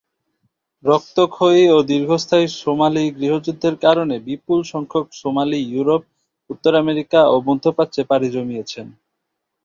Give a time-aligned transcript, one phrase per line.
[0.83, 6.01] রক্তক্ষয়ী ও দীর্ঘস্থায়ী সোমালি গৃহযুদ্ধের কারণে বিপুল সংখ্যক সোমালি ইউরোপ,
[6.49, 8.87] উত্তর আমেরিকা ও মধ্যপ্রাচ্যে পাড়ি জমিয়েছেন।